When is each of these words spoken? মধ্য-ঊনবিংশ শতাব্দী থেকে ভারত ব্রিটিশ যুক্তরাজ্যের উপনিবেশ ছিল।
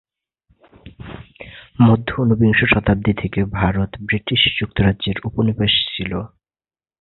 মধ্য-ঊনবিংশ 1.79 2.59
শতাব্দী 2.73 3.13
থেকে 3.13 3.39
ভারত 3.53 3.91
ব্রিটিশ 4.01 4.41
যুক্তরাজ্যের 4.59 5.17
উপনিবেশ 5.25 5.73
ছিল। 5.93 6.11